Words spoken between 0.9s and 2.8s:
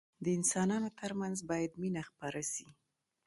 ترمنځ باید مينه خپره سي.